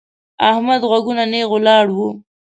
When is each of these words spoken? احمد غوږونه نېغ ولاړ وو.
احمد 0.49 0.81
غوږونه 0.89 1.23
نېغ 1.31 1.49
ولاړ 1.53 1.85
وو. 1.95 2.09